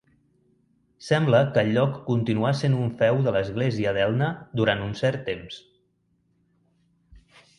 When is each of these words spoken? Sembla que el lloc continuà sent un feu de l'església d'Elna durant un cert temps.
Sembla 1.07 1.41
que 1.57 1.61
el 1.65 1.69
lloc 1.75 1.99
continuà 2.07 2.53
sent 2.61 2.77
un 2.85 2.89
feu 3.03 3.21
de 3.27 3.35
l'església 3.35 3.93
d'Elna 3.97 4.31
durant 4.61 4.83
un 4.87 4.97
cert 5.03 5.23
temps. 5.31 5.59